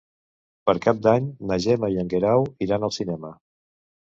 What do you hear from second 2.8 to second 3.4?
al cinema.